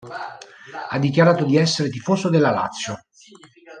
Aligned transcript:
Ha 0.89 0.97
dichiarato 0.97 1.45
di 1.45 1.57
essere 1.57 1.91
tifoso 1.91 2.29
della 2.31 2.49
Lazio. 2.49 3.03